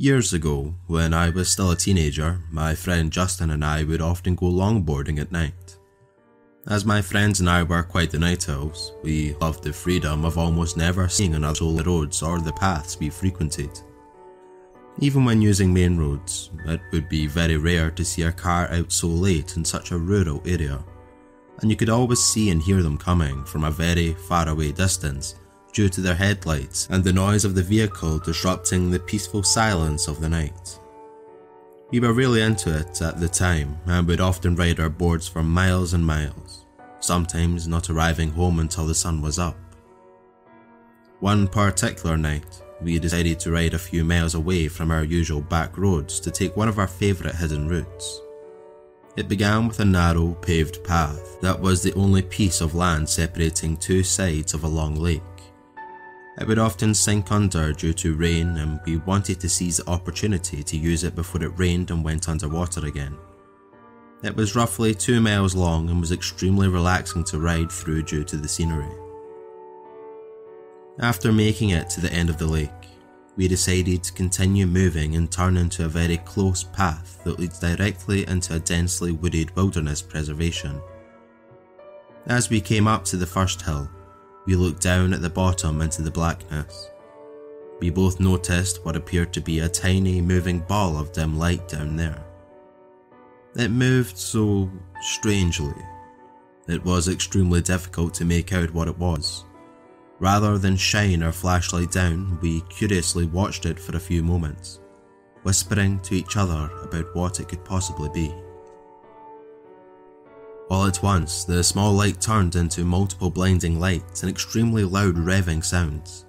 [0.00, 4.36] Years ago, when I was still a teenager, my friend Justin and I would often
[4.36, 5.76] go longboarding at night.
[6.68, 10.38] As my friends and I were quite the night owls, we loved the freedom of
[10.38, 13.70] almost never seeing another soul the roads or the paths we frequented.
[15.00, 18.92] Even when using main roads, it would be very rare to see a car out
[18.92, 20.78] so late in such a rural area,
[21.60, 25.34] and you could always see and hear them coming from a very far away distance
[25.72, 30.20] due to their headlights and the noise of the vehicle disrupting the peaceful silence of
[30.20, 30.78] the night.
[31.90, 35.42] We were really into it at the time and would often ride our boards for
[35.42, 36.66] miles and miles,
[37.00, 39.56] sometimes not arriving home until the sun was up.
[41.20, 45.76] One particular night, we decided to ride a few miles away from our usual back
[45.78, 48.20] roads to take one of our favourite hidden routes.
[49.16, 53.76] It began with a narrow, paved path that was the only piece of land separating
[53.76, 55.22] two sides of a long lake.
[56.40, 60.62] It would often sink under due to rain, and we wanted to seize the opportunity
[60.62, 63.16] to use it before it rained and went underwater again.
[64.22, 68.36] It was roughly two miles long and was extremely relaxing to ride through due to
[68.36, 68.90] the scenery.
[71.00, 72.70] After making it to the end of the lake,
[73.36, 78.26] we decided to continue moving and turn into a very close path that leads directly
[78.26, 80.80] into a densely wooded wilderness preservation.
[82.26, 83.88] As we came up to the first hill,
[84.48, 86.90] we looked down at the bottom into the blackness.
[87.80, 91.96] We both noticed what appeared to be a tiny moving ball of dim light down
[91.96, 92.24] there.
[93.56, 94.70] It moved so
[95.02, 95.74] strangely.
[96.66, 99.44] It was extremely difficult to make out what it was.
[100.18, 104.80] Rather than shine our flashlight down, we curiously watched it for a few moments,
[105.42, 108.34] whispering to each other about what it could possibly be.
[110.70, 115.64] All at once, the small light turned into multiple blinding lights and extremely loud revving
[115.64, 116.26] sounds,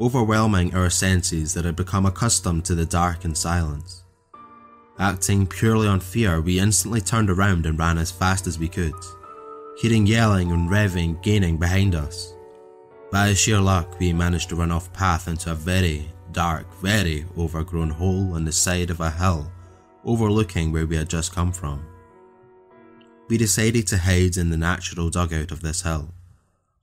[0.00, 4.04] overwhelming our senses that had become accustomed to the dark and silence.
[4.98, 8.94] Acting purely on fear, we instantly turned around and ran as fast as we could,
[9.80, 12.34] hearing yelling and revving gaining behind us.
[13.10, 17.90] By sheer luck, we managed to run off path into a very dark, very overgrown
[17.90, 19.50] hole on the side of a hill
[20.04, 21.84] overlooking where we had just come from.
[23.28, 26.12] We decided to hide in the natural dugout of this hill,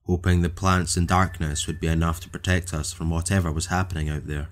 [0.08, 4.10] hoping the plants and darkness would be enough to protect us from whatever was happening
[4.10, 4.50] out there.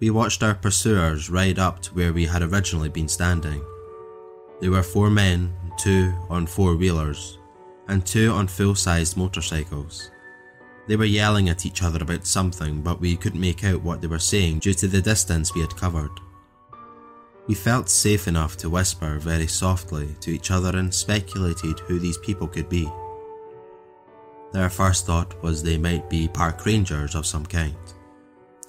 [0.00, 3.62] We watched our pursuers ride up to where we had originally been standing.
[4.60, 7.38] There were four men, two on four wheelers,
[7.86, 10.10] and two on full sized motorcycles.
[10.88, 14.08] They were yelling at each other about something, but we couldn't make out what they
[14.08, 16.10] were saying due to the distance we had covered.
[17.48, 22.18] We felt safe enough to whisper very softly to each other and speculated who these
[22.18, 22.90] people could be.
[24.52, 27.74] Their first thought was they might be park rangers of some kind.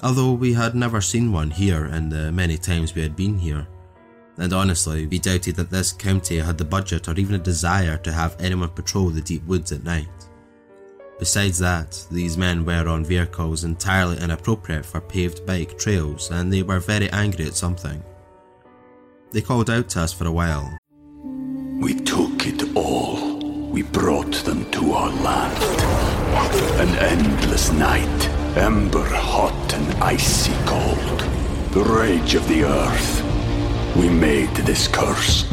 [0.01, 3.67] Although we had never seen one here in the many times we had been here,
[4.37, 8.11] and honestly, we doubted that this county had the budget or even a desire to
[8.11, 10.09] have anyone patrol the deep woods at night.
[11.19, 16.63] Besides that, these men were on vehicles entirely inappropriate for paved bike trails and they
[16.63, 18.03] were very angry at something.
[19.33, 20.77] They called out to us for a while.
[21.81, 23.39] we took it all.
[23.71, 25.57] We brought them to our land.
[26.79, 31.19] An endless night, ember hot and icy cold.
[31.71, 33.11] The rage of the earth.
[33.95, 35.45] We made this curse.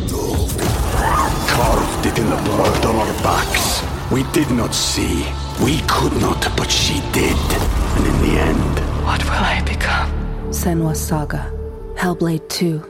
[1.49, 3.83] Carved it in the blood on our backs.
[4.13, 5.25] We did not see.
[5.65, 7.39] We could not, but she did.
[7.97, 8.75] And in the end,
[9.07, 10.11] What will I become?
[10.51, 11.51] Senua's Saga.
[11.97, 12.90] Hellblade 2.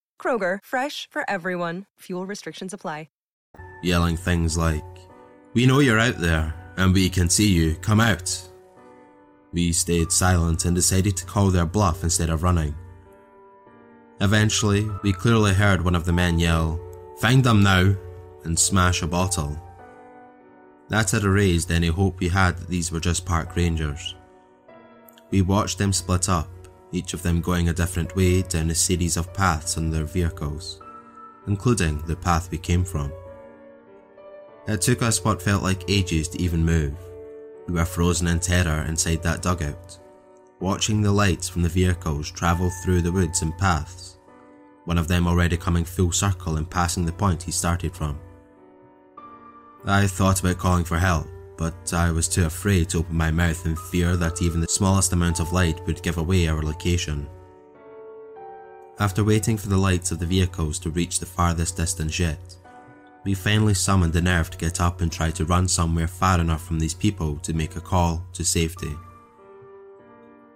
[0.23, 1.87] Kroger, fresh for everyone.
[2.01, 3.07] Fuel restrictions apply
[3.81, 4.83] yelling things like,
[5.53, 8.49] We know you're out there, and we can see you, come out.
[9.51, 12.75] We stayed silent and decided to call their bluff instead of running.
[14.21, 16.79] Eventually, we clearly heard one of the men yell,
[17.19, 17.95] Find them now!
[18.43, 19.55] and smash a bottle.
[20.89, 24.15] That had erased any hope we had that these were just park rangers.
[25.29, 26.49] We watched them split up,
[26.91, 30.81] each of them going a different way down a series of paths on their vehicles,
[31.47, 33.11] including the path we came from.
[34.67, 36.95] It took us what felt like ages to even move.
[37.67, 39.99] We were frozen in terror inside that dugout,
[40.59, 44.17] watching the lights from the vehicles travel through the woods and paths,
[44.85, 48.19] one of them already coming full circle and passing the point he started from.
[49.85, 51.27] I thought about calling for help,
[51.57, 55.13] but I was too afraid to open my mouth in fear that even the smallest
[55.13, 57.27] amount of light would give away our location.
[58.99, 62.55] After waiting for the lights of the vehicles to reach the farthest distance yet,
[63.23, 66.65] we finally summoned the nerve to get up and try to run somewhere far enough
[66.65, 68.95] from these people to make a call to safety.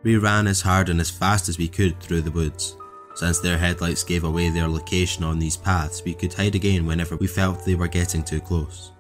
[0.04, 2.78] We ran as hard and as fast as we could through the woods.
[3.16, 7.16] Since their headlights gave away their location on these paths, we could hide again whenever
[7.16, 8.92] we felt they were getting too close.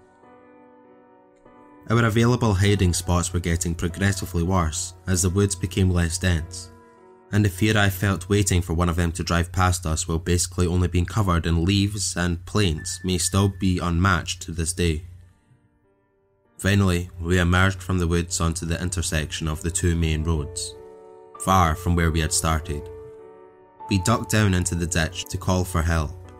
[1.89, 6.71] Our available hiding spots were getting progressively worse as the woods became less dense,
[7.31, 10.17] and the fear I felt waiting for one of them to drive past us while
[10.17, 15.03] basically only being covered in leaves and planes may still be unmatched to this day.
[16.57, 20.73] Finally, we emerged from the woods onto the intersection of the two main roads,
[21.41, 22.81] far from where we had started.
[23.91, 26.31] We ducked down into the ditch to call for help.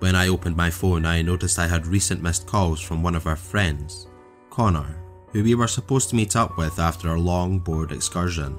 [0.00, 3.26] When I opened my phone, I noticed I had recent missed calls from one of
[3.26, 4.08] our friends,
[4.56, 4.96] Connor,
[5.32, 8.58] who we were supposed to meet up with after our long board excursion.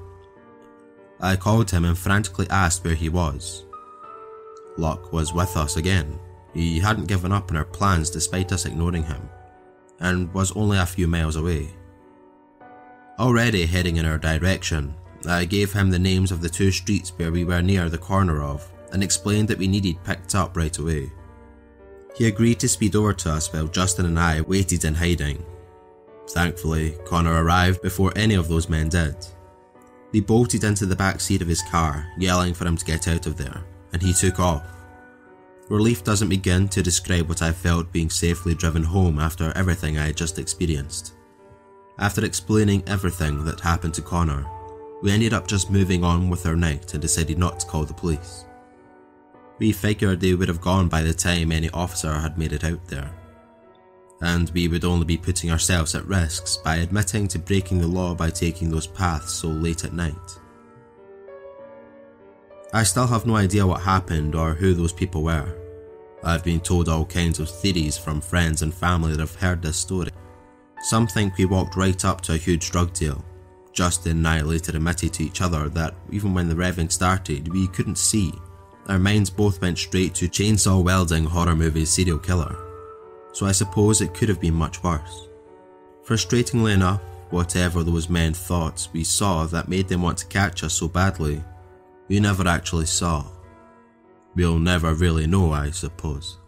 [1.20, 3.66] I called him and frantically asked where he was.
[4.78, 6.20] Luck was with us again.
[6.54, 9.28] He hadn't given up on our plans despite us ignoring him,
[10.00, 11.70] and was only a few miles away.
[13.18, 14.94] Already heading in our direction,
[15.28, 18.44] I gave him the names of the two streets where we were near the corner
[18.44, 21.12] of and explained that we needed picked up right away.
[22.16, 25.44] He agreed to speed over to us while Justin and I waited in hiding.
[26.30, 29.16] Thankfully, Connor arrived before any of those men did.
[30.12, 33.26] We bolted into the back seat of his car, yelling for him to get out
[33.28, 33.64] of there,
[33.94, 34.66] and he took off.
[35.70, 40.08] Relief doesn't begin to describe what I felt being safely driven home after everything I
[40.08, 41.14] had just experienced.
[42.00, 44.46] After explaining everything that happened to Connor,
[45.02, 47.94] we ended up just moving on with our night and decided not to call the
[47.94, 48.46] police.
[49.60, 52.86] We figured they would have gone by the time any officer had made it out
[52.88, 53.12] there
[54.22, 58.16] and we would only be putting ourselves at risks by admitting to breaking the law
[58.16, 60.40] by taking those paths so late at night.
[62.74, 65.58] I still have no idea what happened or who those people were.
[66.24, 69.78] I've been told all kinds of theories from friends and family that have heard this
[69.78, 70.10] story.
[70.82, 73.24] Some think we walked right up to a huge drug deal.
[73.72, 77.68] Justin and I later admitted to each other that even when the revving started, we
[77.68, 78.34] couldn't see.
[78.88, 82.67] Our minds both went straight to chainsaw welding horror movie serial killer
[83.38, 85.28] so I suppose it could have been much worse.
[86.04, 90.74] Frustratingly enough, whatever those men thought we saw that made them want to catch us
[90.74, 91.44] so badly,
[92.08, 93.24] we never actually saw.
[94.34, 96.40] We'll never really know, I suppose.